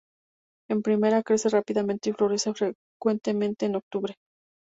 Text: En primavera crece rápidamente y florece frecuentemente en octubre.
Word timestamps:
En 0.67 0.81
primavera 0.81 1.21
crece 1.21 1.47
rápidamente 1.49 2.09
y 2.09 2.13
florece 2.13 2.55
frecuentemente 2.55 3.67
en 3.67 3.75
octubre. 3.75 4.15